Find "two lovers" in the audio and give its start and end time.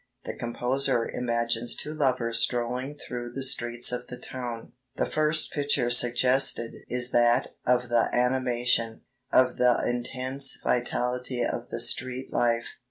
1.75-2.39